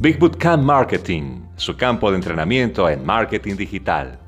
[0.00, 4.18] Big Bootcamp Marketing, su campo de entrenamiento en marketing digital.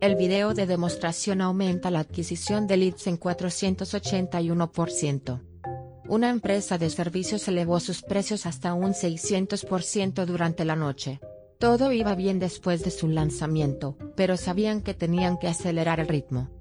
[0.00, 5.40] El video de demostración aumenta la adquisición de leads en 481%.
[6.08, 11.20] Una empresa de servicios elevó sus precios hasta un 600% durante la noche.
[11.58, 16.57] Todo iba bien después de su lanzamiento, pero sabían que tenían que acelerar el ritmo.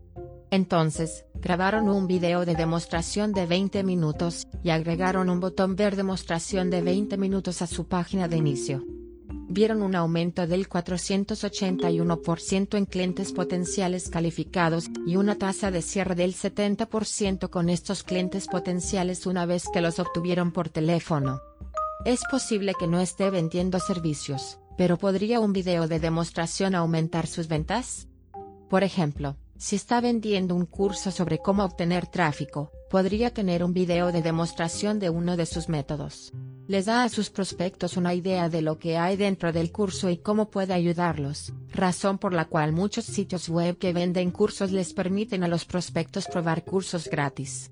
[0.50, 6.70] Entonces, grabaron un video de demostración de 20 minutos, y agregaron un botón ver demostración
[6.70, 8.84] de 20 minutos a su página de inicio.
[9.50, 16.34] Vieron un aumento del 481% en clientes potenciales calificados, y una tasa de cierre del
[16.34, 21.42] 70% con estos clientes potenciales una vez que los obtuvieron por teléfono.
[22.06, 27.50] Es posible que no esté vendiendo servicios, pero ¿podría un video de demostración aumentar sus
[27.50, 28.08] ventas?
[28.70, 34.11] Por ejemplo, si está vendiendo un curso sobre cómo obtener tráfico, podría tener un video
[34.11, 36.31] de demostración de uno de sus métodos.
[36.67, 40.17] Les da a sus prospectos una idea de lo que hay dentro del curso y
[40.17, 45.44] cómo puede ayudarlos, razón por la cual muchos sitios web que venden cursos les permiten
[45.44, 47.71] a los prospectos probar cursos gratis.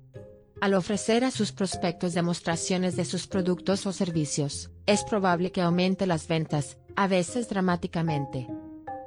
[0.60, 6.06] Al ofrecer a sus prospectos demostraciones de sus productos o servicios, es probable que aumente
[6.06, 8.46] las ventas, a veces dramáticamente.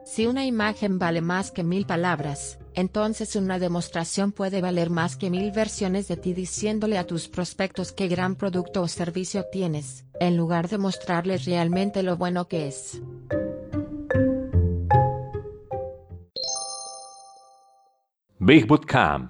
[0.06, 5.30] Si una imagen vale más que mil palabras, entonces una demostración puede valer más que
[5.30, 10.38] mil versiones de ti diciéndole a tus prospectos qué gran producto o servicio tienes, en
[10.38, 13.02] lugar de mostrarles realmente lo bueno que es.
[18.40, 19.28] Big Bootcamp